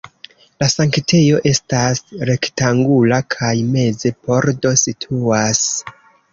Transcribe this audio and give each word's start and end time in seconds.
La 0.61 0.69
sanktejo 0.75 1.41
estas 1.51 2.01
rektangula 2.31 3.21
kaj 3.37 3.53
meze 3.77 4.15
pordo 4.25 4.75
situas. 4.89 5.65